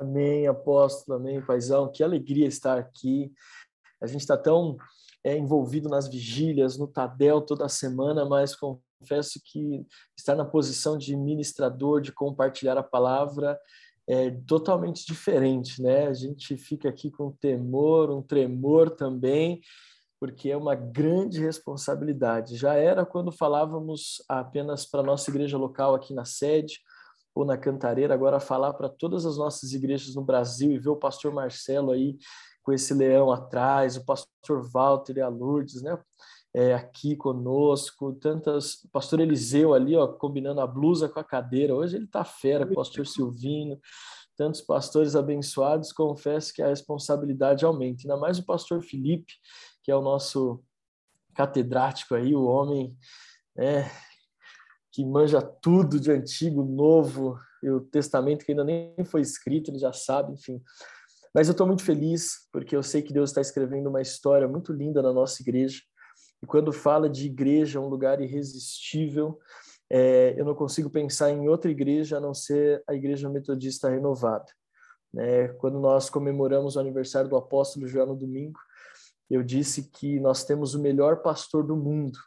[0.00, 1.92] Amém, apóstolo, amém, paizão.
[1.92, 3.30] Que alegria estar aqui.
[4.00, 4.78] A gente está tão
[5.22, 9.86] é, envolvido nas vigílias, no Tadel toda semana, mas confesso que
[10.16, 13.60] estar na posição de ministrador, de compartilhar a palavra,
[14.08, 16.06] é totalmente diferente, né?
[16.06, 19.60] A gente fica aqui com temor, um tremor também,
[20.18, 22.56] porque é uma grande responsabilidade.
[22.56, 26.80] Já era quando falávamos apenas para nossa igreja local aqui na sede,
[27.34, 30.96] ou na Cantareira, agora falar para todas as nossas igrejas no Brasil e ver o
[30.96, 32.18] pastor Marcelo aí
[32.62, 35.98] com esse leão atrás, o pastor Walter e a Lourdes, né?
[36.52, 41.74] É, aqui conosco, tantas, o pastor Eliseu ali, ó, combinando a blusa com a cadeira.
[41.74, 43.80] Hoje ele tá fera, o pastor Silvino,
[44.36, 45.92] tantos pastores abençoados.
[45.92, 48.02] Confesso que a responsabilidade aumenta.
[48.02, 49.34] Ainda mais o pastor Felipe,
[49.82, 50.60] que é o nosso
[51.34, 52.96] catedrático aí, o homem
[53.56, 53.88] é,
[54.92, 59.78] que manja tudo de antigo, novo, e o testamento que ainda nem foi escrito, ele
[59.78, 60.62] já sabe, enfim.
[61.34, 64.72] Mas eu estou muito feliz porque eu sei que Deus está escrevendo uma história muito
[64.72, 65.80] linda na nossa igreja.
[66.42, 69.38] E quando fala de igreja, um lugar irresistível,
[69.90, 74.46] é, eu não consigo pensar em outra igreja a não ser a Igreja Metodista Renovada.
[75.16, 78.58] É, quando nós comemoramos o aniversário do apóstolo João no domingo,
[79.28, 82.18] eu disse que nós temos o melhor pastor do mundo,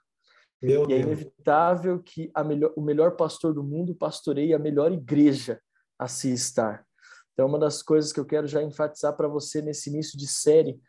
[0.63, 5.59] meu e é inevitável que melhor, o melhor pastor do mundo pastoreie a melhor igreja
[5.99, 6.85] a se estar.
[7.33, 10.79] Então, uma das coisas que eu quero já enfatizar para você nesse início de série,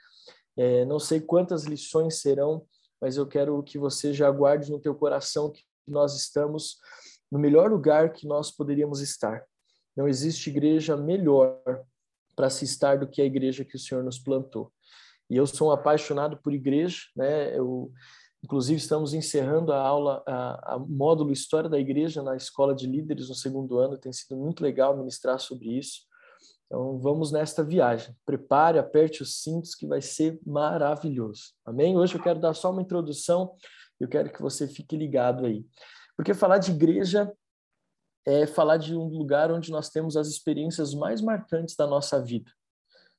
[0.57, 2.67] é, não sei quantas lições serão,
[3.01, 6.79] mas eu quero que você já guarde no teu coração que nós estamos
[7.31, 9.45] no melhor lugar que nós poderíamos estar.
[9.97, 11.61] Não existe igreja melhor
[12.37, 14.73] para se estar do que a igreja que o Senhor nos plantou.
[15.31, 17.57] E eu sou um apaixonado por igreja, né?
[17.57, 17.93] Eu
[18.45, 23.31] Inclusive, estamos encerrando a aula, a, a, módulo História da Igreja na Escola de Líderes
[23.31, 23.97] no segundo ano.
[23.97, 26.03] Tem sido muito legal ministrar sobre isso.
[26.67, 28.15] Então, vamos nesta viagem.
[28.27, 31.55] Prepare, aperte os cintos, que vai ser maravilhoso.
[31.65, 31.97] Amém?
[31.97, 33.57] Hoje eu quero dar só uma introdução.
[33.99, 35.65] Eu quero que você fique ligado aí.
[36.15, 37.33] Porque falar de igreja
[38.27, 42.53] é falar de um lugar onde nós temos as experiências mais marcantes da nossa vida.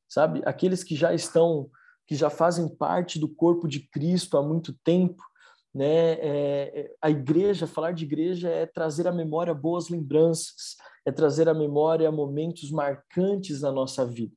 [0.08, 0.44] Sabe?
[0.46, 1.68] Aqueles que já estão
[2.08, 5.24] que já fazem parte do corpo de Cristo há muito tempo.
[5.74, 6.14] Né?
[6.14, 11.50] É, é, a igreja, falar de igreja é trazer à memória boas lembranças, é trazer
[11.50, 14.34] à memória momentos marcantes na nossa vida.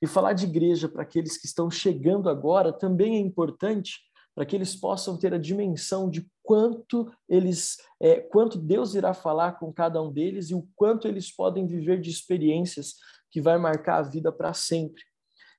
[0.00, 3.98] E falar de igreja para aqueles que estão chegando agora também é importante
[4.34, 9.58] para que eles possam ter a dimensão de quanto eles, é, quanto Deus irá falar
[9.58, 12.94] com cada um deles e o quanto eles podem viver de experiências
[13.30, 15.02] que vai marcar a vida para sempre.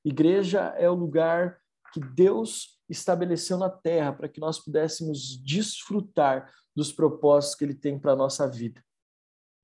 [0.03, 1.59] Igreja é o lugar
[1.93, 7.99] que Deus estabeleceu na terra para que nós pudéssemos desfrutar dos propósitos que Ele tem
[7.99, 8.83] para a nossa vida.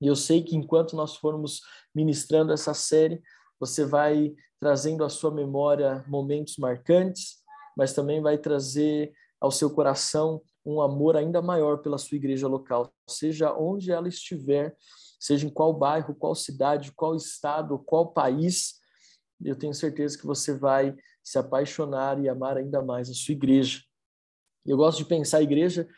[0.00, 1.60] E eu sei que enquanto nós formos
[1.94, 3.20] ministrando essa série,
[3.58, 7.38] você vai trazendo à sua memória momentos marcantes,
[7.76, 12.92] mas também vai trazer ao seu coração um amor ainda maior pela sua igreja local,
[13.08, 14.76] seja onde ela estiver,
[15.18, 18.77] seja em qual bairro, qual cidade, qual estado, qual país,
[19.44, 23.82] eu tenho certeza que você vai se apaixonar e amar ainda mais a sua igreja.
[24.66, 25.88] Eu gosto de pensar a igreja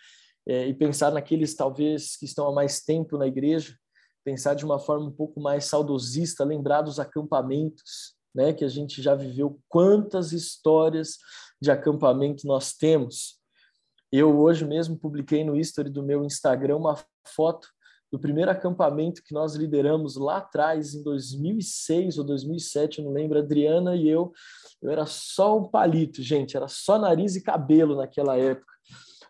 [0.46, 3.76] é, e pensar naqueles talvez que estão há mais tempo na igreja,
[4.24, 9.02] pensar de uma forma um pouco mais saudosista, lembrar dos acampamentos, né, que a gente
[9.02, 11.18] já viveu quantas histórias
[11.60, 13.40] de acampamento nós temos.
[14.12, 17.68] Eu hoje mesmo publiquei no history do meu Instagram uma foto
[18.10, 23.38] do primeiro acampamento que nós lideramos lá atrás, em 2006 ou 2007, eu não lembro,
[23.38, 24.32] Adriana e eu,
[24.82, 28.70] eu era só um palito, gente, era só nariz e cabelo naquela época.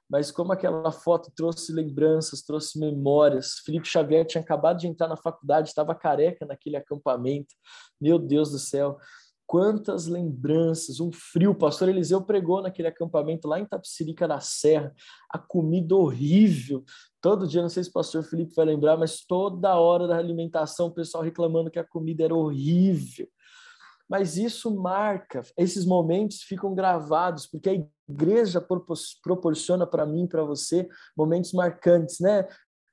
[0.09, 3.61] Mas como aquela foto trouxe lembranças, trouxe memórias.
[3.65, 7.55] Felipe Xavier tinha acabado de entrar na faculdade, estava careca naquele acampamento.
[8.01, 8.99] Meu Deus do céu
[9.51, 11.51] quantas lembranças, um frio.
[11.51, 14.95] O pastor Eliseu pregou naquele acampamento lá em Tapsirica da Serra,
[15.29, 16.85] a comida horrível.
[17.21, 20.87] Todo dia, não sei se o pastor Felipe vai lembrar, mas toda hora da alimentação,
[20.87, 23.27] o pessoal reclamando que a comida era horrível.
[24.09, 28.65] Mas isso marca, esses momentos ficam gravados, porque a igreja
[29.21, 32.47] proporciona para mim, para você, momentos marcantes, né?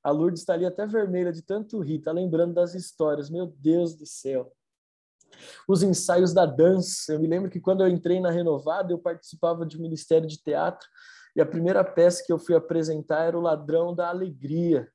[0.04, 3.30] A Lourdes está ali até vermelha de tanto rir, está lembrando das histórias.
[3.30, 4.57] Meu Deus do céu
[5.68, 7.14] os ensaios da dança.
[7.14, 10.42] Eu me lembro que quando eu entrei na Renovada, eu participava de um ministério de
[10.42, 10.88] teatro
[11.36, 14.90] e a primeira peça que eu fui apresentar era O Ladrão da Alegria.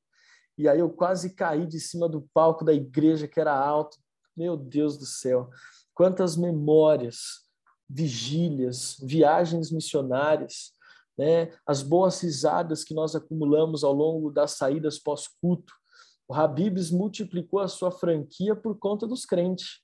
[0.59, 3.97] E aí eu quase caí de cima do palco da igreja que era alto.
[4.37, 5.51] Meu Deus do céu,
[5.95, 7.43] quantas memórias,
[7.89, 10.73] vigílias, viagens missionárias,
[11.17, 11.53] né?
[11.67, 15.73] As boas risadas que nós acumulamos ao longo das saídas pós-culto.
[16.27, 19.81] O Habibs multiplicou a sua franquia por conta dos crentes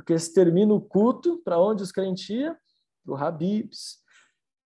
[0.00, 2.56] porque se termina o culto, para onde os crentes iam?
[3.04, 3.98] Para o Habibs.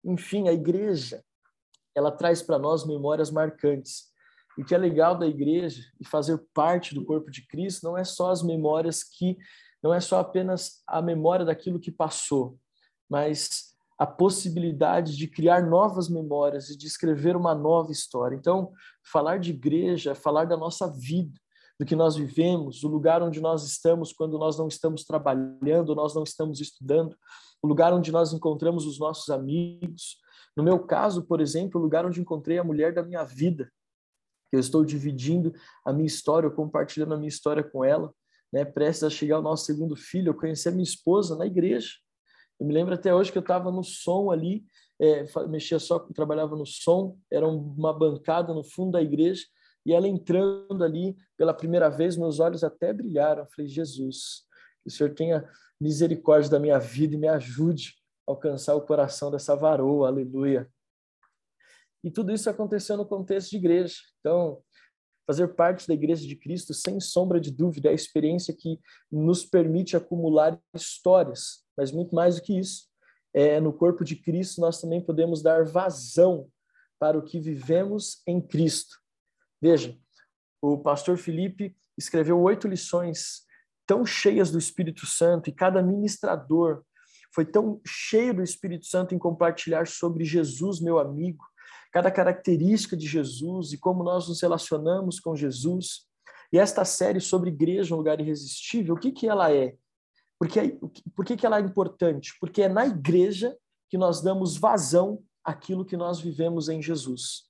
[0.02, 1.22] Enfim, a igreja,
[1.94, 4.06] ela traz para nós memórias marcantes.
[4.56, 8.04] O que é legal da igreja e fazer parte do corpo de Cristo não é
[8.04, 9.36] só as memórias que,
[9.82, 12.58] não é só apenas a memória daquilo que passou,
[13.06, 18.34] mas a possibilidade de criar novas memórias e de escrever uma nova história.
[18.34, 18.72] Então,
[19.04, 21.38] falar de igreja é falar da nossa vida,
[21.78, 26.14] do que nós vivemos, o lugar onde nós estamos quando nós não estamos trabalhando, nós
[26.14, 27.16] não estamos estudando,
[27.62, 30.19] o lugar onde nós encontramos os nossos amigos.
[30.56, 33.70] No meu caso, por exemplo, o lugar onde encontrei a mulher da minha vida.
[34.50, 35.52] Eu estou dividindo
[35.84, 38.12] a minha história, compartilhando a minha história com ela,
[38.52, 38.64] né?
[38.64, 41.90] Prestes a chegar o nosso segundo filho, eu conheci a minha esposa na igreja.
[42.58, 44.64] Eu me lembro até hoje que eu estava no som ali,
[45.00, 49.44] é, mexia só, trabalhava no som, era uma bancada no fundo da igreja,
[49.88, 53.44] e ela entrando ali pela primeira vez, meus olhos até brilharam.
[53.44, 54.44] Eu falei, Jesus,
[54.82, 55.50] que o Senhor tenha
[55.81, 57.94] misericórdia da minha vida e me ajude
[58.29, 60.70] a alcançar o coração dessa varoa, aleluia.
[62.05, 63.96] E tudo isso aconteceu no contexto de igreja.
[64.20, 64.62] Então,
[65.26, 68.79] fazer parte da igreja de Cristo, sem sombra de dúvida, é a experiência que
[69.11, 72.88] nos permite acumular histórias, mas muito mais do que isso.
[73.32, 76.46] É, no corpo de Cristo, nós também podemos dar vazão
[76.99, 79.07] para o que vivemos em Cristo.
[79.60, 79.99] Veja,
[80.62, 83.43] o pastor Felipe escreveu oito lições
[83.87, 86.84] tão cheias do Espírito Santo e cada ministrador
[87.34, 91.44] foi tão cheio do Espírito Santo em compartilhar sobre Jesus, meu amigo,
[91.93, 96.06] cada característica de Jesus e como nós nos relacionamos com Jesus.
[96.52, 99.75] E esta série sobre igreja, um lugar irresistível, o que, que ela é?
[100.38, 100.78] Por que,
[101.14, 102.34] por que, que ela é importante?
[102.40, 103.56] Porque é na igreja
[103.90, 107.47] que nós damos vazão àquilo que nós vivemos em Jesus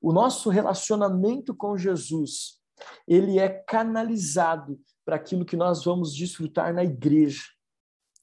[0.00, 2.58] o nosso relacionamento com Jesus,
[3.06, 7.44] ele é canalizado para aquilo que nós vamos desfrutar na igreja.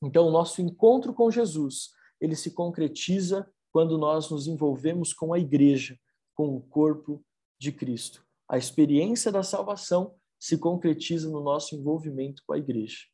[0.02, 5.40] Então, o nosso encontro com Jesus, ele se concretiza quando nós nos envolvemos com a
[5.40, 5.98] igreja,
[6.34, 7.24] com o corpo
[7.60, 8.26] de Cristo.
[8.50, 13.06] A experiência da salvação se concretiza no nosso envolvimento com a igreja.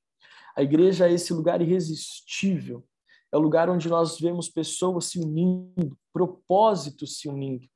[0.56, 2.86] A igreja é esse lugar irresistível
[3.34, 7.68] é o lugar onde nós vemos pessoas se unindo, propósitos se unindo,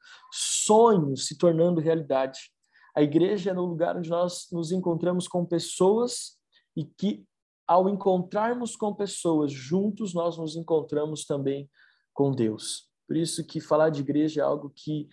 [0.67, 2.51] sonhos se tornando realidade.
[2.95, 6.37] A igreja é no lugar onde nós nos encontramos com pessoas
[6.75, 7.25] e que,
[7.67, 11.69] ao encontrarmos com pessoas juntos, nós nos encontramos também
[12.13, 12.89] com Deus.
[13.07, 15.07] Por isso que falar de igreja é algo que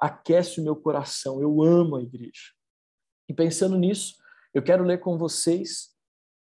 [0.00, 1.40] aquece o meu coração.
[1.40, 2.52] Eu amo a igreja.
[3.28, 4.14] E pensando nisso,
[4.52, 5.94] eu quero ler com vocês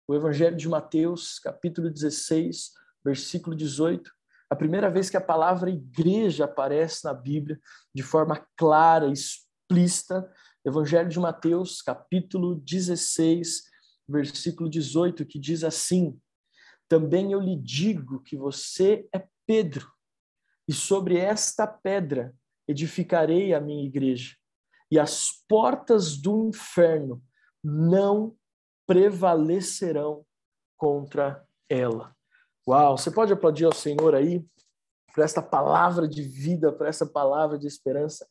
[0.06, 2.72] o Evangelho de Mateus, capítulo 16,
[3.04, 4.10] versículo 18,
[4.50, 7.60] a primeira vez que a palavra igreja aparece na Bíblia
[7.94, 10.30] de forma clara, explícita,
[10.64, 13.64] Evangelho de Mateus, capítulo 16,
[14.08, 16.18] versículo 18, que diz assim:
[16.88, 19.90] Também eu lhe digo que você é Pedro,
[20.66, 22.34] e sobre esta pedra
[22.66, 24.36] edificarei a minha igreja,
[24.90, 27.22] e as portas do inferno
[27.62, 28.36] não
[28.86, 30.24] prevalecerão
[30.76, 32.17] contra ela.
[32.68, 34.44] Uau, você pode aplaudir ao Senhor aí
[35.14, 38.26] por esta palavra de vida, por essa palavra de esperança.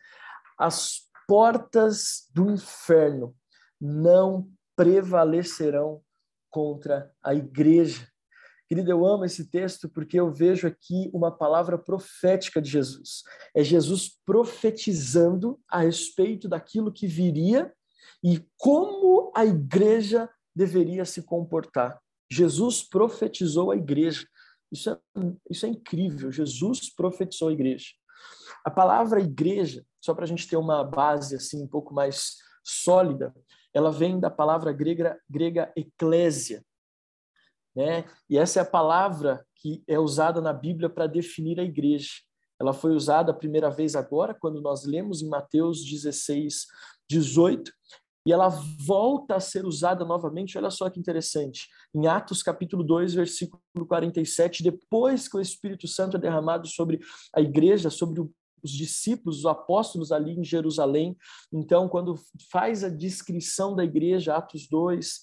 [0.59, 3.35] As portas do inferno
[3.81, 6.03] não prevalecerão
[6.51, 8.07] contra a igreja.
[8.67, 13.23] Querido, eu amo esse texto porque eu vejo aqui uma palavra profética de Jesus.
[13.55, 17.73] É Jesus profetizando a respeito daquilo que viria
[18.23, 21.99] e como a igreja deveria se comportar.
[22.29, 24.27] Jesus profetizou a igreja.
[24.71, 24.97] Isso é,
[25.49, 26.31] isso é incrível.
[26.31, 27.87] Jesus profetizou a igreja.
[28.65, 33.33] A palavra igreja, só para a gente ter uma base assim um pouco mais sólida,
[33.73, 36.65] ela vem da palavra grega, grega eclésia.
[37.75, 38.05] Né?
[38.29, 42.09] E essa é a palavra que é usada na Bíblia para definir a igreja.
[42.59, 46.65] Ela foi usada a primeira vez agora, quando nós lemos em Mateus 16,
[47.07, 47.71] 18,
[48.27, 53.13] e ela volta a ser usada novamente, olha só que interessante, em Atos capítulo 2,
[53.13, 56.99] versículo 47, depois que o Espírito Santo é derramado sobre
[57.33, 58.19] a igreja, sobre
[58.61, 61.15] os discípulos, os apóstolos ali em Jerusalém.
[61.53, 62.15] Então, quando
[62.51, 65.21] faz a descrição da igreja, Atos 2,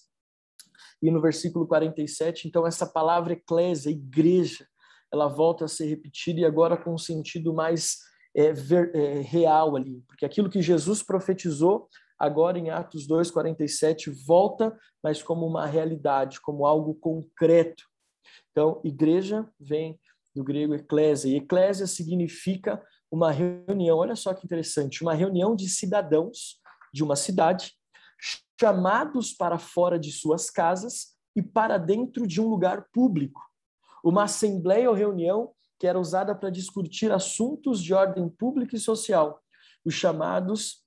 [1.02, 4.66] e no versículo 47, então essa palavra eclésia, igreja,
[5.12, 7.98] ela volta a ser repetida e agora com um sentido mais
[8.34, 11.86] é, ver, é, real ali, porque aquilo que Jesus profetizou
[12.18, 17.84] agora em Atos 2:47 volta, mas como uma realidade, como algo concreto.
[18.50, 19.98] Então, igreja vem
[20.34, 25.68] do grego eclésia, e eclésia significa uma reunião, olha só que interessante, uma reunião de
[25.68, 26.60] cidadãos
[26.92, 27.72] de uma cidade
[28.60, 33.40] chamados para fora de suas casas e para dentro de um lugar público.
[34.02, 39.42] Uma assembleia ou reunião que era usada para discutir assuntos de ordem pública e social.
[39.84, 40.83] Os chamados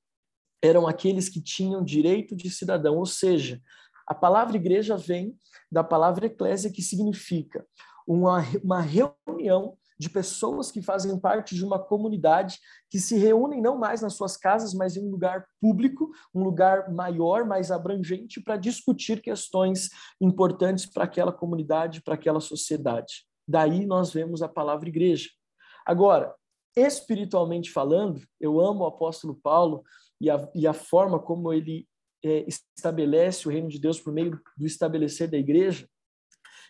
[0.61, 3.61] eram aqueles que tinham direito de cidadão, ou seja,
[4.07, 5.37] a palavra igreja vem
[5.71, 7.65] da palavra eclésia, que significa
[8.07, 12.59] uma, uma reunião de pessoas que fazem parte de uma comunidade
[12.89, 16.91] que se reúnem não mais nas suas casas, mas em um lugar público, um lugar
[16.93, 19.89] maior, mais abrangente, para discutir questões
[20.21, 23.25] importantes para aquela comunidade, para aquela sociedade.
[23.47, 25.29] Daí nós vemos a palavra igreja.
[25.85, 26.33] Agora,
[26.75, 29.83] espiritualmente falando, eu amo o apóstolo Paulo
[30.19, 31.87] e a, e a forma como ele
[32.23, 35.87] é, estabelece o reino de Deus por meio do estabelecer da igreja.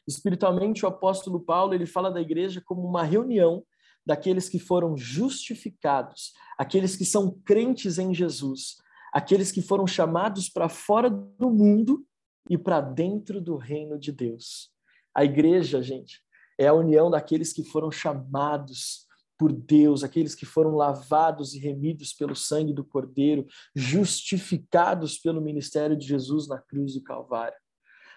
[0.08, 3.64] Espiritualmente, o apóstolo Paulo ele fala da igreja como uma reunião
[4.06, 8.78] daqueles que foram justificados, aqueles que são crentes em Jesus,
[9.14, 12.06] aqueles que foram chamados para fora do mundo
[12.50, 14.72] e para dentro do reino de Deus.
[15.14, 16.22] A igreja, gente,
[16.58, 19.07] é a união daqueles que foram chamados
[19.38, 25.96] por Deus, aqueles que foram lavados e remidos pelo sangue do Cordeiro, justificados pelo ministério
[25.96, 27.58] de Jesus na cruz do Calvário.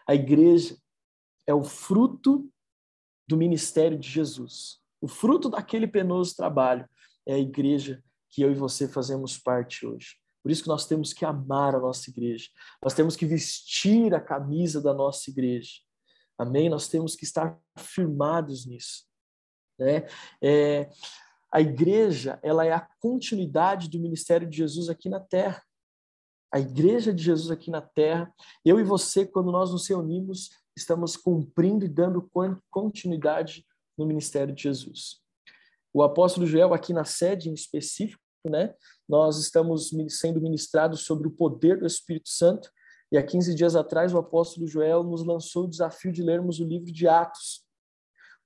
[0.08, 0.76] A igreja
[1.46, 2.50] é o fruto
[3.28, 4.80] do ministério de Jesus.
[5.00, 6.88] O fruto daquele penoso trabalho
[7.26, 10.16] é a igreja que eu e você fazemos parte hoje.
[10.42, 12.48] Por isso que nós temos que amar a nossa igreja.
[12.82, 15.72] Nós temos que vestir a camisa da nossa igreja.
[16.38, 16.70] Amém?
[16.70, 19.10] Nós temos que estar firmados nisso.
[19.80, 20.06] Né?
[20.42, 20.90] É,
[21.50, 25.62] a igreja ela é a continuidade do ministério de Jesus aqui na Terra.
[26.52, 28.32] A igreja de Jesus aqui na Terra,
[28.64, 32.28] eu e você, quando nós nos reunimos, estamos cumprindo e dando
[32.70, 33.64] continuidade
[33.96, 35.20] no ministério de Jesus.
[35.92, 38.75] O apóstolo Joel, aqui na sede em específico, né,
[39.08, 42.70] nós estamos sendo ministrados sobre o poder do Espírito Santo,
[43.12, 46.64] e há 15 dias atrás o apóstolo Joel nos lançou o desafio de lermos o
[46.64, 47.64] livro de Atos.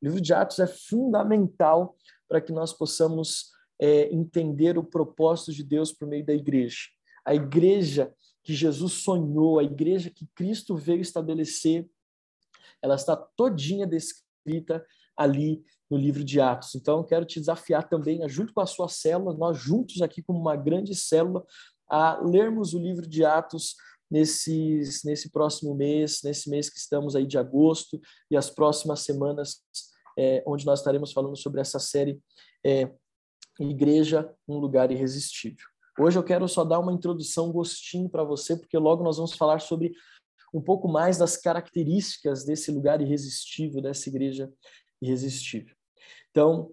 [0.05, 1.97] O livro de Atos é fundamental
[2.29, 6.91] para que nós possamos é, entender o propósito de Deus por meio da igreja.
[7.25, 11.89] A igreja que Jesus sonhou, a igreja que Cristo veio estabelecer,
[12.83, 14.85] ela está todinha descrita
[15.17, 16.75] ali no livro de Atos.
[16.75, 20.55] Então, quero te desafiar também, junto com a sua célula, nós juntos aqui como uma
[20.55, 21.43] grande célula,
[21.89, 23.75] a lermos o livro de Atos
[24.11, 27.99] nesses, nesse próximo mês, nesse mês que estamos aí de agosto
[28.31, 29.63] e as próximas semanas
[30.19, 32.21] é, onde nós estaremos falando sobre essa série
[32.65, 32.91] é,
[33.61, 35.65] Igreja, um lugar irresistível.
[35.99, 39.61] Hoje eu quero só dar uma introdução, gostinho para você, porque logo nós vamos falar
[39.61, 39.95] sobre
[40.53, 44.53] um pouco mais das características desse lugar irresistível, dessa igreja
[45.01, 45.75] irresistível.
[46.31, 46.73] Então,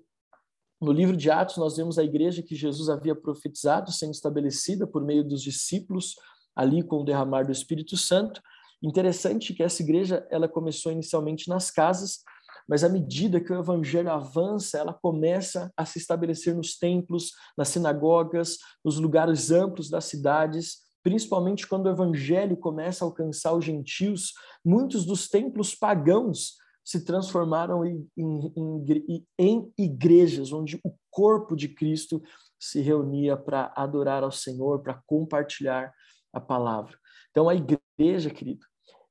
[0.81, 5.03] no livro de Atos, nós vemos a igreja que Jesus havia profetizado sendo estabelecida por
[5.03, 6.15] meio dos discípulos,
[6.55, 8.41] ali com o derramar do Espírito Santo.
[8.81, 12.23] Interessante que essa igreja ela começou inicialmente nas casas,
[12.71, 17.67] mas à medida que o evangelho avança, ela começa a se estabelecer nos templos, nas
[17.67, 24.31] sinagogas, nos lugares amplos das cidades, principalmente quando o evangelho começa a alcançar os gentios,
[24.63, 32.23] muitos dos templos pagãos se transformaram em, em, em, igrejas onde o corpo de Cristo
[32.57, 35.93] se reunia para adorar ao Senhor, para compartilhar
[36.31, 36.97] a palavra.
[37.31, 38.65] Então, a igreja, querido,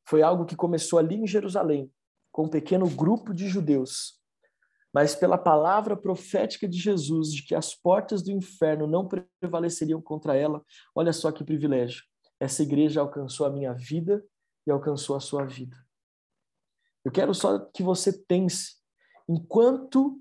[0.09, 1.93] foi algo que começou ali em Jerusalém,
[2.41, 4.19] com um pequeno grupo de judeus,
[4.95, 10.35] mas pela palavra profética de Jesus, de que as portas do inferno não prevaleceriam contra
[10.35, 12.03] ela, olha só que privilégio.
[12.41, 14.25] Essa igreja alcançou a minha vida
[14.67, 15.77] e alcançou a sua vida.
[17.05, 18.77] Eu quero só que você pense,
[19.29, 20.19] enquanto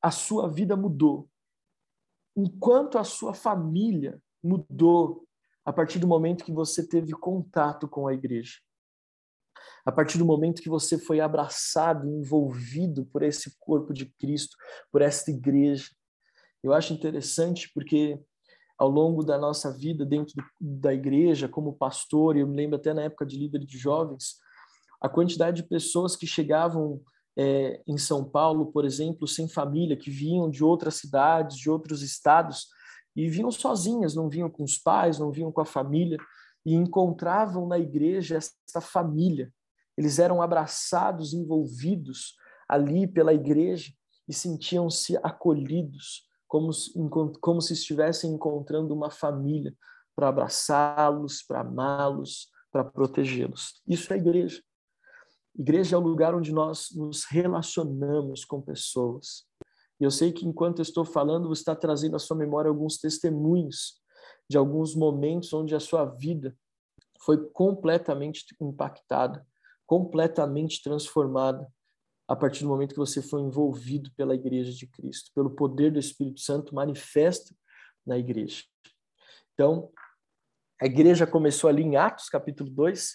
[0.00, 1.28] a sua vida mudou,
[2.36, 5.26] enquanto a sua família mudou
[5.64, 8.58] a partir do momento que você teve contato com a igreja
[9.84, 14.56] a partir do momento que você foi abraçado, envolvido por esse corpo de Cristo,
[14.92, 15.86] por esta igreja.
[16.62, 18.20] Eu acho interessante porque
[18.78, 23.02] ao longo da nossa vida dentro da igreja, como pastor, eu me lembro até na
[23.02, 24.36] época de líder de jovens,
[25.00, 27.00] a quantidade de pessoas que chegavam
[27.36, 32.02] é, em São Paulo, por exemplo, sem família, que vinham de outras cidades, de outros
[32.02, 32.66] estados,
[33.14, 36.18] e vinham sozinhas, não vinham com os pais, não vinham com a família,
[36.64, 39.52] e encontravam na igreja essa família,
[39.98, 42.36] eles eram abraçados, envolvidos
[42.68, 43.92] ali pela igreja
[44.28, 46.70] e sentiam-se acolhidos, como,
[47.40, 49.74] como se estivessem encontrando uma família
[50.14, 53.82] para abraçá-los, para amá-los, para protegê-los.
[53.88, 54.62] Isso é igreja.
[55.58, 59.44] Igreja é o lugar onde nós nos relacionamos com pessoas.
[60.00, 62.98] E eu sei que enquanto eu estou falando, você está trazendo à sua memória alguns
[62.98, 64.00] testemunhos
[64.48, 66.56] de alguns momentos onde a sua vida
[67.18, 69.44] foi completamente impactada
[69.88, 71.66] completamente transformada
[72.28, 75.98] a partir do momento que você foi envolvido pela igreja de Cristo, pelo poder do
[75.98, 77.54] Espírito Santo manifesto
[78.06, 78.64] na igreja.
[79.54, 79.90] Então,
[80.80, 83.14] a igreja começou ali em Atos, capítulo 2,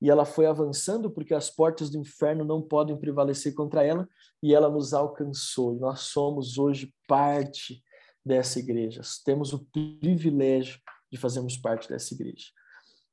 [0.00, 4.08] e ela foi avançando porque as portas do inferno não podem prevalecer contra ela,
[4.40, 5.74] e ela nos alcançou.
[5.74, 7.82] E nós somos hoje parte
[8.24, 9.00] dessa igreja.
[9.24, 9.66] Temos o
[10.00, 12.46] privilégio de fazermos parte dessa igreja.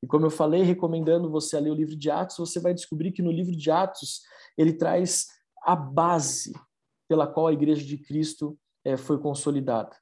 [0.02, 3.12] E como eu falei, recomendando você a ler o livro de Atos, você vai descobrir
[3.12, 4.22] que no livro de Atos
[4.58, 5.28] ele traz
[5.64, 6.54] a base
[7.08, 9.96] pela qual a igreja de Cristo é, foi consolidada.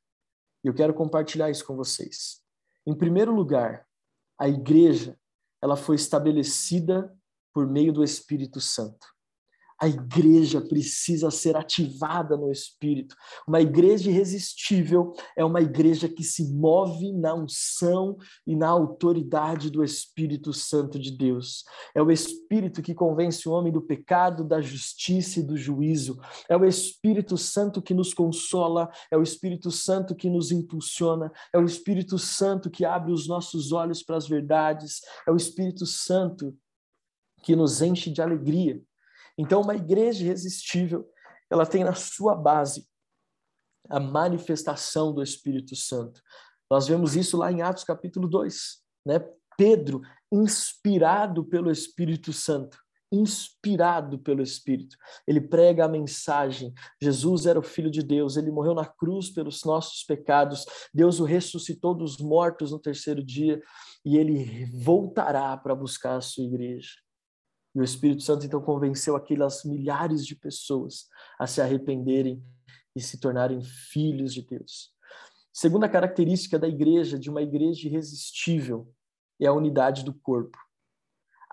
[0.63, 2.42] E eu quero compartilhar isso com vocês.
[2.86, 3.88] Em primeiro lugar,
[4.39, 5.18] a igreja
[5.62, 7.13] ela foi estabelecida
[7.54, 9.08] por meio do Espírito Santo.
[9.79, 13.15] A igreja precisa ser ativada no espírito.
[13.48, 19.84] Uma igreja irresistível é uma igreja que se move na unção e na autoridade do
[19.84, 21.63] Espírito Santo de Deus.
[21.93, 26.19] É o Espírito que convence o homem do pecado, da justiça e do juízo.
[26.50, 31.57] É o Espírito Santo que nos consola, é o Espírito Santo que nos impulsiona, é
[31.60, 36.55] o Espírito Santo que abre os nossos olhos para as verdades, é o Espírito Santo
[37.43, 38.81] que nos enche de alegria.
[39.38, 41.08] Então, uma igreja irresistível,
[41.50, 42.88] ela tem na sua base
[43.89, 46.22] a manifestação do Espírito Santo.
[46.70, 49.20] Nós vemos isso lá em Atos capítulo 2, né?
[49.58, 50.01] Pedro,
[50.32, 52.77] inspirado pelo Espírito Santo,
[53.12, 54.96] inspirado pelo Espírito.
[55.25, 56.74] Ele prega a mensagem.
[57.01, 60.65] Jesus era o Filho de Deus, ele morreu na cruz pelos nossos pecados.
[60.94, 63.62] Deus o ressuscitou dos mortos no terceiro dia
[64.06, 66.91] e ele voltará para buscar a sua igreja.
[67.77, 71.05] E o Espírito Santo então convenceu aquelas milhares de pessoas
[71.39, 72.43] a se arrependerem
[72.96, 74.89] e se tornarem filhos de Deus.
[75.53, 78.91] Segunda característica da igreja, de uma igreja irresistível,
[79.39, 80.57] é a unidade do corpo.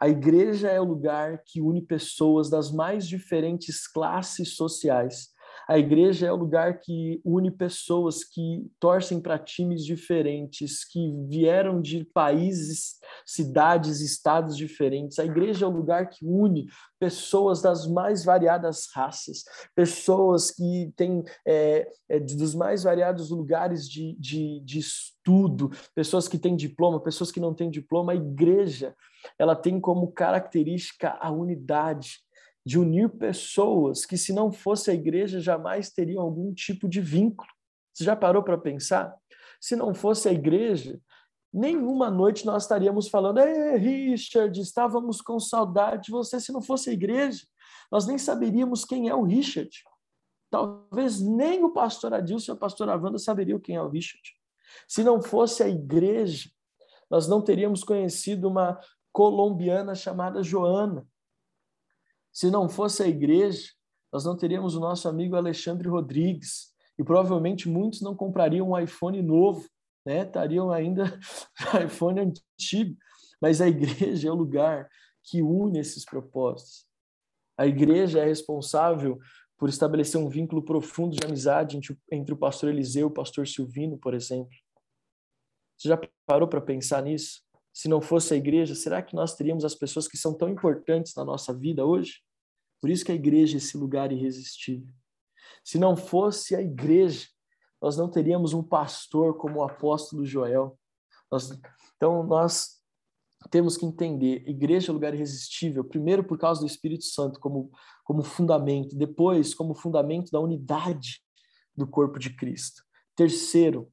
[0.01, 5.29] A igreja é o lugar que une pessoas das mais diferentes classes sociais
[5.69, 11.81] a igreja é o lugar que une pessoas que torcem para times diferentes, que vieram
[11.81, 15.19] de países, cidades, estados diferentes.
[15.19, 16.67] A igreja é o lugar que une
[16.99, 24.17] pessoas das mais variadas raças, pessoas que têm é, é, dos mais variados lugares de,
[24.19, 28.13] de, de estudo, pessoas que têm diploma, pessoas que não têm diploma.
[28.13, 28.95] A igreja
[29.39, 32.25] ela tem como característica a unidade
[32.65, 37.49] de unir pessoas que, se não fosse a igreja, jamais teriam algum tipo de vínculo.
[37.93, 39.15] Você já parou para pensar?
[39.61, 41.01] Se não fosse a igreja,
[41.53, 46.41] nenhuma noite nós estaríamos falando, Ei, Richard, estávamos com saudade de você.
[46.41, 47.47] Se não fosse a igreja,
[47.93, 49.71] nós nem saberíamos quem é o Richard.
[50.51, 54.23] Talvez nem o pastor Adilson e a pastora Wanda saberiam quem é o Richard.
[54.89, 56.51] Se não fosse a igreja,
[57.11, 58.81] nós não teríamos conhecido uma
[59.13, 61.07] colombiana chamada Joana.
[62.35, 63.71] Se não fosse a igreja,
[64.13, 69.23] nós não teríamos o nosso amigo Alexandre Rodrigues e provavelmente muitos não comprariam um iPhone
[69.23, 69.69] novo,
[70.05, 70.23] né?
[70.23, 71.05] Estariam ainda
[71.87, 72.97] iPhone antigo.
[73.41, 74.89] Mas a igreja é o lugar
[75.23, 76.85] que une esses propósitos.
[77.57, 79.19] A igreja é responsável
[79.57, 81.79] por estabelecer um vínculo profundo de amizade
[82.11, 84.53] entre o pastor Eliseu e o pastor Silvino, por exemplo.
[85.79, 87.43] Você já parou para pensar nisso?
[87.75, 91.13] Se não fosse a igreja, será que nós teríamos as pessoas que são tão importantes
[91.17, 92.23] na nossa vida hoje?
[92.81, 94.95] Por isso que a igreja é esse lugar irresistível.
[95.65, 97.27] Se não fosse a igreja,
[97.83, 100.79] nós não teríamos um pastor como o apóstolo Joel.
[101.29, 101.51] Nós,
[101.97, 102.81] então, nós
[103.51, 107.73] temos que entender, igreja é lugar irresistível, primeiro por causa do Espírito Santo como,
[108.05, 111.21] como fundamento, depois como fundamento da unidade
[111.77, 112.83] do corpo de Cristo.
[113.17, 113.91] Terceiro,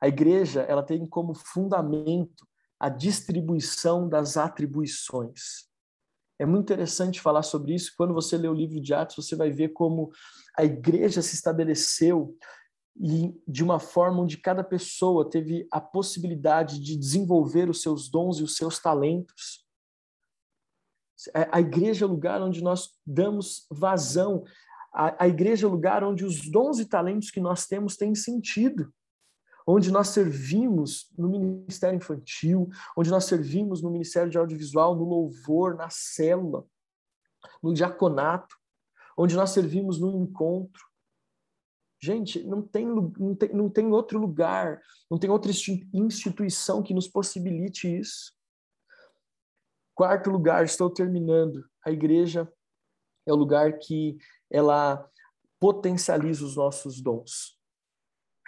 [0.00, 2.46] a igreja ela tem como fundamento
[2.82, 5.68] a distribuição das atribuições.
[6.36, 7.92] É muito interessante falar sobre isso.
[7.96, 10.10] Quando você lê o livro de Atos, você vai ver como
[10.58, 12.36] a igreja se estabeleceu
[13.00, 18.40] e de uma forma onde cada pessoa teve a possibilidade de desenvolver os seus dons
[18.40, 19.64] e os seus talentos.
[21.36, 24.42] É, a igreja é o lugar onde nós damos vazão.
[24.92, 28.12] A, a igreja é o lugar onde os dons e talentos que nós temos têm
[28.12, 28.92] sentido
[29.66, 35.74] onde nós servimos no ministério infantil, onde nós servimos no ministério de audiovisual, no louvor,
[35.74, 36.66] na célula,
[37.62, 38.56] no diaconato,
[39.16, 40.82] onde nós servimos no encontro.
[42.00, 45.52] Gente, não tem, não tem, não tem outro lugar, não tem outra
[45.92, 48.32] instituição que nos possibilite isso.
[49.94, 51.64] Quarto lugar, estou terminando.
[51.84, 52.52] A igreja
[53.24, 54.16] é o lugar que
[54.50, 55.08] ela
[55.60, 57.56] potencializa os nossos dons.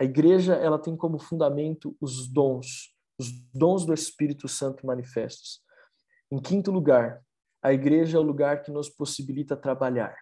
[0.01, 5.63] A igreja ela tem como fundamento os dons, os dons do Espírito Santo manifestos.
[6.31, 7.23] Em quinto lugar,
[7.65, 10.15] A igreja é o lugar que nos possibilita trabalhar.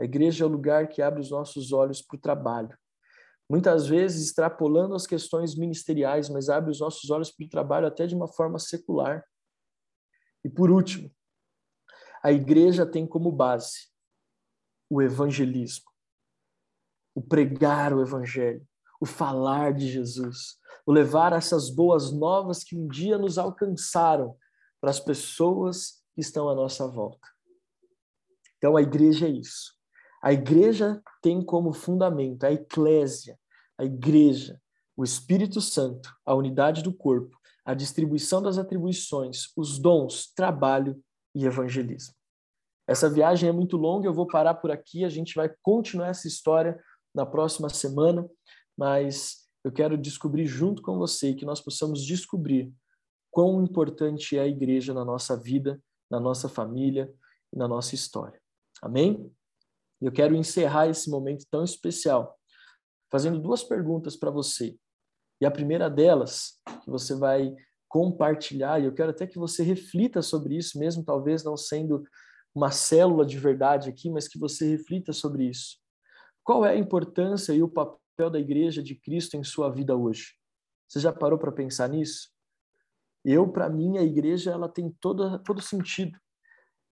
[0.00, 2.78] A igreja é o lugar que abre os nossos olhos para o trabalho.
[3.50, 8.06] Muitas vezes extrapolando as questões ministeriais, mas abre os nossos olhos para o trabalho até
[8.06, 9.26] de uma forma secular.
[10.44, 11.12] E por último,
[12.22, 13.90] a igreja tem como base
[14.88, 15.90] o evangelismo,
[17.16, 18.64] o pregar o evangelho,
[19.00, 24.36] o falar de Jesus, o levar essas boas novas que um dia nos alcançaram
[24.80, 27.26] para as pessoas que estão à nossa volta.
[28.58, 29.74] Então a igreja é isso.
[30.22, 33.38] A igreja tem como fundamento a eclésia,
[33.78, 34.60] a igreja,
[34.94, 41.02] o Espírito Santo, a unidade do corpo, a distribuição das atribuições, os dons, trabalho
[41.34, 42.14] e evangelismo.
[42.86, 46.28] Essa viagem é muito longa, eu vou parar por aqui, a gente vai continuar essa
[46.28, 46.78] história
[47.14, 48.28] na próxima semana,
[48.80, 52.72] mas eu quero descobrir junto com você que nós possamos descobrir
[53.30, 55.78] quão importante é a igreja na nossa vida,
[56.10, 57.12] na nossa família
[57.52, 58.40] e na nossa história.
[58.80, 59.30] Amém?
[60.00, 62.34] Eu quero encerrar esse momento tão especial
[63.12, 64.74] fazendo duas perguntas para você.
[65.42, 67.54] E a primeira delas, que você vai
[67.86, 72.02] compartilhar, e eu quero até que você reflita sobre isso, mesmo talvez não sendo
[72.54, 75.76] uma célula de verdade aqui, mas que você reflita sobre isso.
[76.42, 80.34] Qual é a importância e o papel da igreja de Cristo em sua vida hoje?
[80.88, 82.30] Você já parou para pensar nisso?
[83.24, 86.18] Eu, para mim, a igreja ela tem todo, todo sentido.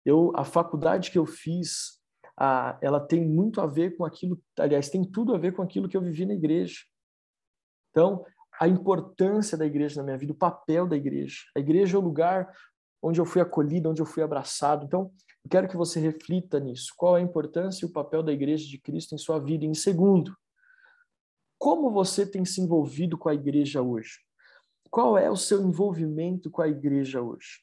[0.04, 1.98] Eu, a faculdade que eu fiz,
[2.38, 5.88] a, ela tem muito a ver com aquilo, aliás, tem tudo a ver com aquilo
[5.88, 6.80] que eu vivi na igreja.
[7.90, 8.24] Então,
[8.60, 11.38] a importância da igreja na minha vida, o papel da igreja.
[11.56, 12.52] A igreja é o lugar
[13.02, 14.84] onde eu fui acolhido, onde eu fui abraçado.
[14.84, 15.10] Então,
[15.44, 16.92] eu quero que você reflita nisso.
[16.96, 19.64] Qual é a importância e o papel da igreja de Cristo em sua vida?
[19.64, 20.36] Em segundo,
[21.58, 24.20] como você tem se envolvido com a igreja hoje?
[24.90, 27.62] Qual é o seu envolvimento com a igreja hoje?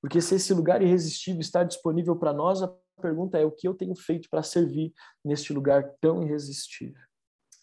[0.00, 3.74] Porque se esse lugar irresistível está disponível para nós, a pergunta é o que eu
[3.74, 4.92] tenho feito para servir
[5.24, 7.02] neste lugar tão irresistível.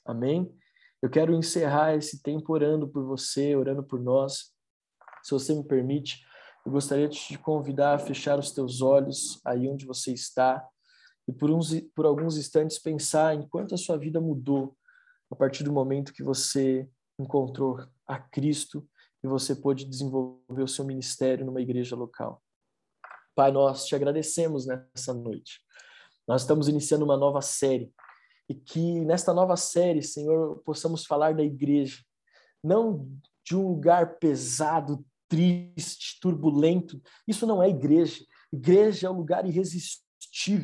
[0.06, 0.54] Amém?
[1.02, 4.52] Eu quero encerrar esse tempo orando por você, orando por nós.
[5.24, 6.26] Se você me permite,
[6.66, 10.66] eu gostaria de te convidar a fechar os teus olhos aí onde você está
[11.28, 14.76] e por, uns, por alguns instantes pensar em quanto a sua vida mudou
[15.36, 18.88] a partir do momento que você encontrou a Cristo
[19.22, 22.42] e você pôde desenvolver o seu ministério numa igreja local.
[23.36, 25.60] Pai, nós te agradecemos nessa noite.
[26.26, 27.92] Nós estamos iniciando uma nova série
[28.48, 32.02] e que nesta nova série, Senhor, possamos falar da igreja,
[32.64, 33.06] não
[33.44, 37.02] de um lugar pesado, triste, turbulento.
[37.28, 38.24] Isso não é igreja.
[38.54, 40.05] Igreja é um lugar irresistível,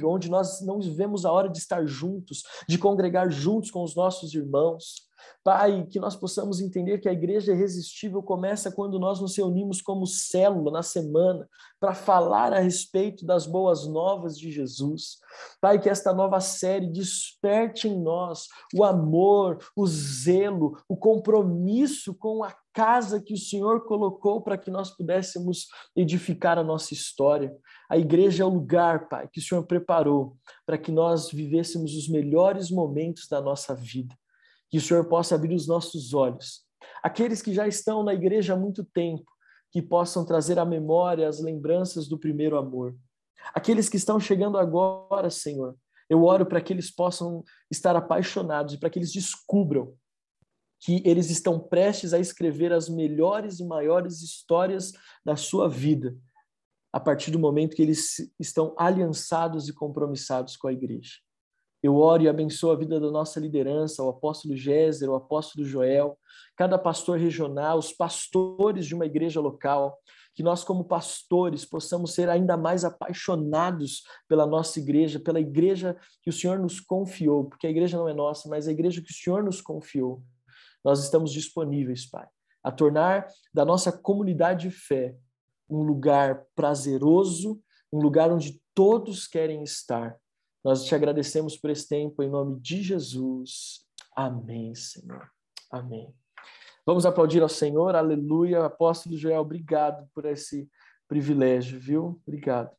[0.04, 4.34] onde nós não vivemos a hora de estar juntos, de congregar juntos com os nossos
[4.34, 5.11] irmãos.
[5.44, 10.06] Pai, que nós possamos entender que a igreja irresistível começa quando nós nos reunimos como
[10.06, 15.18] célula na semana para falar a respeito das boas novas de Jesus.
[15.60, 22.44] Pai, que esta nova série desperte em nós o amor, o zelo, o compromisso com
[22.44, 27.52] a casa que o Senhor colocou para que nós pudéssemos edificar a nossa história.
[27.90, 32.08] A igreja é o lugar, Pai, que o Senhor preparou para que nós vivêssemos os
[32.08, 34.16] melhores momentos da nossa vida
[34.72, 36.62] que o Senhor possa abrir os nossos olhos.
[37.04, 39.30] Aqueles que já estão na igreja há muito tempo,
[39.70, 42.96] que possam trazer à memória as lembranças do primeiro amor.
[43.54, 45.76] Aqueles que estão chegando agora, Senhor,
[46.10, 49.94] eu oro para que eles possam estar apaixonados e para que eles descubram
[50.80, 54.92] que eles estão prestes a escrever as melhores e maiores histórias
[55.24, 56.18] da sua vida,
[56.92, 61.20] a partir do momento que eles estão aliançados e compromissados com a igreja.
[61.82, 66.18] Eu oro e abençoo a vida da nossa liderança, o apóstolo Géser, o apóstolo Joel,
[66.56, 69.98] cada pastor regional, os pastores de uma igreja local,
[70.36, 76.30] que nós, como pastores, possamos ser ainda mais apaixonados pela nossa igreja, pela igreja que
[76.30, 79.16] o Senhor nos confiou, porque a igreja não é nossa, mas a igreja que o
[79.16, 80.22] Senhor nos confiou.
[80.84, 82.28] Nós estamos disponíveis, Pai,
[82.64, 85.16] a tornar da nossa comunidade de fé
[85.70, 87.60] um lugar prazeroso,
[87.92, 90.16] um lugar onde todos querem estar
[90.64, 93.86] nós te agradecemos por esse tempo, em nome de Jesus.
[94.16, 95.30] Amém, Senhor.
[95.72, 96.14] Amém.
[96.86, 98.66] Vamos aplaudir ao Senhor, aleluia.
[98.66, 100.70] Apóstolo Joel, obrigado por esse
[101.08, 102.22] privilégio, viu?
[102.26, 102.72] Obrigado.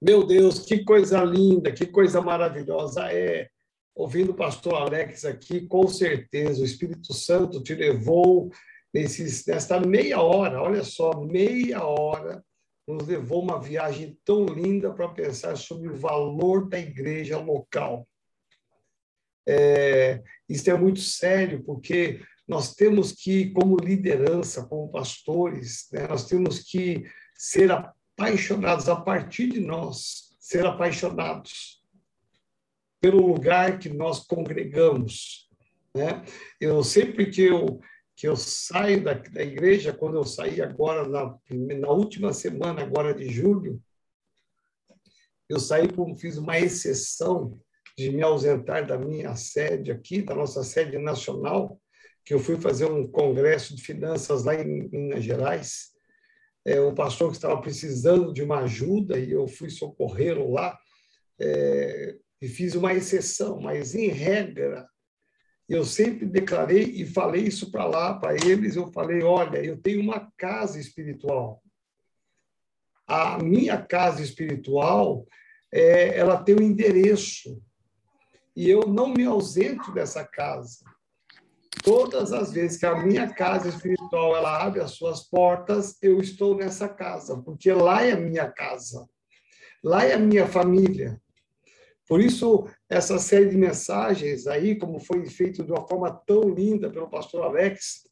[0.00, 3.48] Meu Deus, que coisa linda, que coisa maravilhosa é.
[3.94, 8.50] Ouvindo o pastor Alex aqui, com certeza o Espírito Santo te levou
[8.92, 12.44] nesses, nesta meia hora, olha só, meia hora
[12.86, 18.06] nos levou uma viagem tão linda para pensar sobre o valor da igreja local.
[19.48, 26.26] É, isso é muito sério, porque nós temos que, como liderança, como pastores, né, nós
[26.26, 31.82] temos que ser apaixonados a partir de nós, ser apaixonados
[33.00, 35.48] pelo lugar que nós congregamos.
[35.94, 36.24] Né?
[36.60, 37.80] Eu sempre que eu
[38.16, 41.38] que eu saio da, da igreja, quando eu saí agora na,
[41.78, 43.80] na última semana agora de julho,
[45.48, 47.60] eu saí como fiz uma exceção
[47.96, 51.78] de me ausentar da minha sede aqui, da nossa sede nacional,
[52.24, 55.94] que eu fui fazer um congresso de finanças lá em Minas Gerais.
[56.64, 60.76] É, um pastor que estava precisando de uma ajuda e eu fui socorrê-lo lá.
[61.38, 64.86] É, e fiz uma exceção, mas em regra,
[65.68, 70.00] eu sempre declarei e falei isso para lá, para eles, eu falei, olha, eu tenho
[70.00, 71.62] uma casa espiritual.
[73.06, 75.26] A minha casa espiritual,
[75.72, 77.60] é, ela tem um endereço,
[78.54, 80.84] e eu não me ausento dessa casa.
[81.82, 86.56] Todas as vezes que a minha casa espiritual ela abre as suas portas, eu estou
[86.56, 89.06] nessa casa, porque lá é a minha casa,
[89.84, 91.20] lá é a minha família,
[92.08, 96.90] por isso, essa série de mensagens aí, como foi feito de uma forma tão linda
[96.90, 98.06] pelo pastor Alex,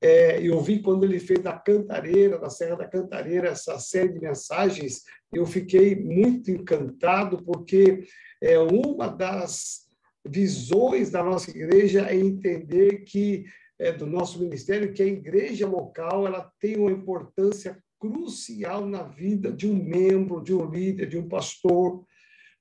[0.00, 4.20] é, eu vi quando ele fez na Cantareira, na Serra da Cantareira, essa série de
[4.20, 5.02] mensagens,
[5.32, 8.04] eu fiquei muito encantado, porque
[8.42, 9.84] é uma das
[10.26, 13.44] visões da nossa igreja é entender que,
[13.78, 19.50] é, do nosso ministério, que a igreja local ela tem uma importância crucial na vida
[19.52, 22.04] de um membro, de um líder, de um pastor,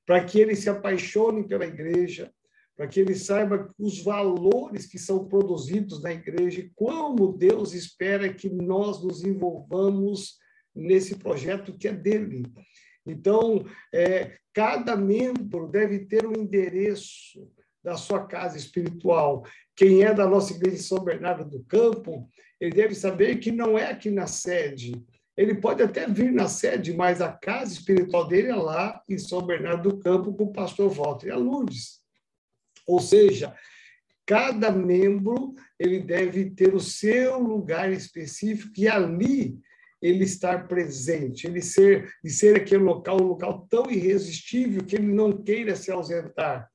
[0.05, 2.31] para que ele se apaixone pela igreja,
[2.75, 8.33] para que ele saiba os valores que são produzidos na igreja e como Deus espera
[8.33, 10.37] que nós nos envolvamos
[10.75, 12.43] nesse projeto que é dele.
[13.05, 13.63] Então,
[13.93, 17.47] é, cada membro deve ter um endereço
[17.83, 19.43] da sua casa espiritual.
[19.75, 23.77] Quem é da nossa igreja de São Bernardo do Campo, ele deve saber que não
[23.77, 24.93] é aqui na sede,
[25.35, 29.41] ele pode até vir na sede, mas a casa espiritual dele é lá em São
[29.41, 32.01] Bernardo do Campo com o pastor Walter e a Lourdes.
[32.85, 33.55] Ou seja,
[34.25, 39.59] cada membro ele deve ter o seu lugar específico e ali
[40.01, 45.11] ele estar presente, ele ser e ser aquele local um local tão irresistível que ele
[45.11, 46.69] não queira se ausentar,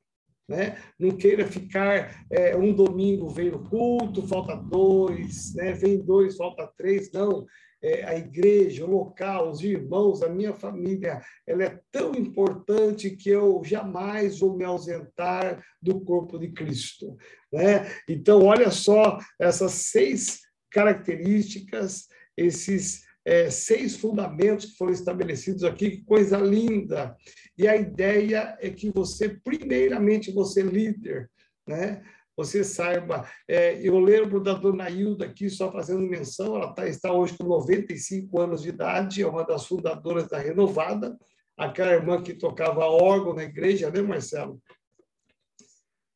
[0.49, 0.79] né?
[0.99, 5.73] Não queira ficar é, um domingo vem no culto, falta dois, né?
[5.73, 7.47] Vem dois, falta três, não
[7.83, 13.31] é, a igreja, o local, os irmãos, a minha família, ela é tão importante que
[13.31, 17.17] eu jamais vou me ausentar do corpo de Cristo.
[17.53, 17.91] Né?
[18.09, 26.05] Então, olha só essas seis características, esses é, seis fundamentos que foram estabelecidos aqui, que
[26.05, 27.15] coisa linda.
[27.57, 31.31] E a ideia é que você, primeiramente, você líder,
[31.67, 32.03] né?
[32.39, 33.29] Você saiba.
[33.49, 37.43] É, eu lembro da dona Hilda aqui, só fazendo menção, ela tá, está hoje com
[37.43, 41.19] 95 anos de idade, é uma das fundadoras da Renovada,
[41.57, 44.63] aquela irmã que tocava órgão na igreja, né, Marcelo?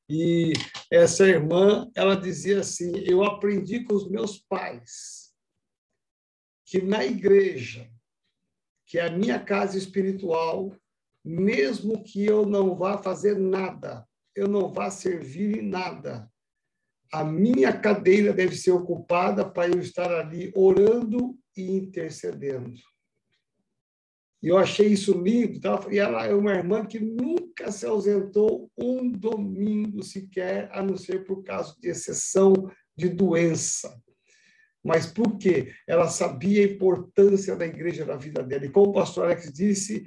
[0.09, 0.53] E
[0.89, 5.33] essa irmã, ela dizia assim: Eu aprendi com os meus pais
[6.65, 7.91] que na igreja,
[8.87, 10.73] que é a minha casa espiritual,
[11.25, 16.31] mesmo que eu não vá fazer nada, eu não vá servir em nada.
[17.13, 22.81] A minha cadeira deve ser ocupada para eu estar ali orando e intercedendo.
[24.43, 25.61] E eu achei isso lindo.
[25.91, 31.25] E ela é uma irmã que nunca se ausentou um domingo sequer, a não ser
[31.25, 32.53] por caso de exceção
[32.97, 33.95] de doença.
[34.85, 35.73] Mas por quê?
[35.87, 38.67] Ela sabia a importância da igreja na vida dela.
[38.67, 40.03] E como o pastor Alex disse,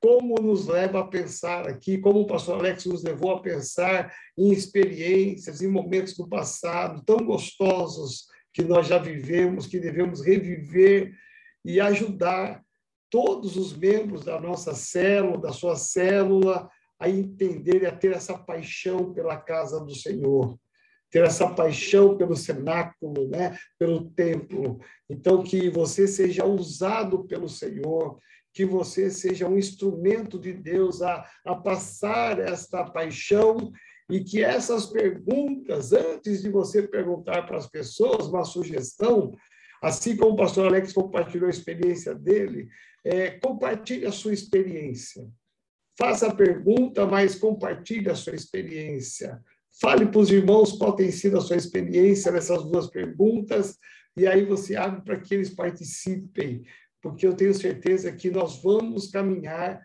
[0.00, 4.52] como nos leva a pensar aqui, como o pastor Alex nos levou a pensar em
[4.52, 11.12] experiências, em momentos do passado tão gostosos que nós já vivemos, que devemos reviver
[11.64, 12.62] e ajudar
[13.10, 18.36] todos os membros da nossa célula, da sua célula, a entender e a ter essa
[18.36, 20.58] paixão pela casa do Senhor,
[21.10, 24.80] ter essa paixão pelo cenáculo, né, pelo templo.
[25.08, 28.18] Então que você seja usado pelo Senhor,
[28.58, 33.70] que você seja um instrumento de Deus a, a passar esta paixão
[34.10, 39.32] e que essas perguntas, antes de você perguntar para as pessoas uma sugestão,
[39.80, 42.66] assim como o pastor Alex compartilhou a experiência dele,
[43.04, 45.24] é, compartilhe a sua experiência.
[45.96, 49.40] Faça a pergunta, mas compartilhe a sua experiência.
[49.80, 53.78] Fale para os irmãos qual tem sido a sua experiência nessas duas perguntas,
[54.16, 56.64] e aí você abre para que eles participem
[57.02, 59.80] porque eu tenho certeza que nós vamos caminhar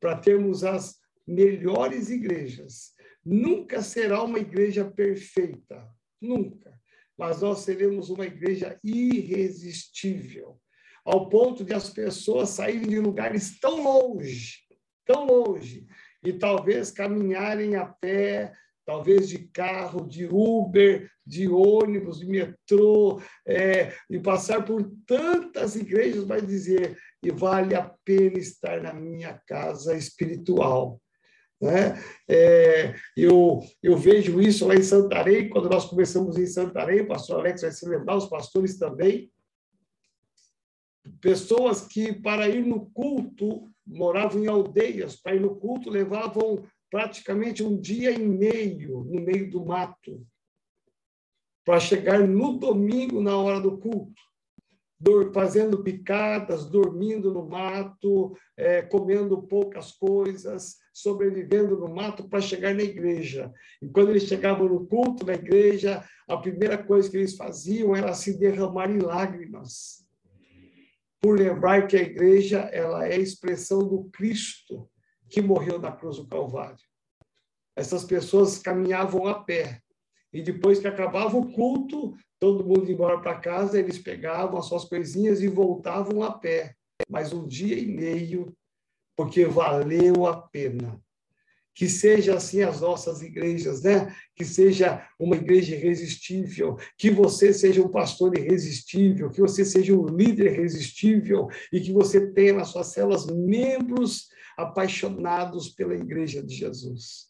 [0.00, 2.92] para termos as melhores igrejas.
[3.24, 5.86] Nunca será uma igreja perfeita,
[6.20, 6.72] nunca,
[7.16, 10.58] mas nós seremos uma igreja irresistível,
[11.04, 14.58] ao ponto de as pessoas saírem de lugares tão longe,
[15.04, 15.86] tão longe,
[16.24, 18.52] e talvez caminharem a pé,
[18.88, 26.24] talvez de carro, de Uber, de ônibus, de metrô, é, e passar por tantas igrejas,
[26.24, 30.98] vai dizer, e vale a pena estar na minha casa espiritual.
[31.60, 32.02] Né?
[32.26, 37.40] É, eu, eu vejo isso lá em Santarém, quando nós começamos em Santarém, o pastor
[37.40, 39.30] Alex vai se lembrar, os pastores também.
[41.20, 47.62] Pessoas que, para ir no culto, moravam em aldeias, para ir no culto levavam praticamente
[47.62, 50.26] um dia e meio no meio do mato,
[51.64, 54.28] para chegar no domingo, na hora do culto
[55.32, 62.82] fazendo picadas, dormindo no mato, é, comendo poucas coisas, sobrevivendo no mato para chegar na
[62.82, 63.52] igreja.
[63.80, 68.12] E quando eles chegavam no culto na igreja, a primeira coisa que eles faziam era
[68.12, 70.04] se derramar em lágrimas,
[71.20, 74.88] por lembrar que a igreja ela é a expressão do Cristo
[75.28, 76.78] que morreu na cruz do Calvário.
[77.76, 79.80] Essas pessoas caminhavam a pé.
[80.32, 84.66] E depois que acabava o culto, todo mundo ia embora para casa, eles pegavam as
[84.66, 86.74] suas coisinhas e voltavam a pé.
[87.08, 88.52] Mas um dia e meio,
[89.16, 91.00] porque valeu a pena.
[91.74, 94.12] Que seja assim as nossas igrejas, né?
[94.34, 100.04] Que seja uma igreja irresistível, que você seja um pastor irresistível, que você seja um
[100.04, 107.27] líder irresistível e que você tenha nas suas células membros apaixonados pela igreja de Jesus.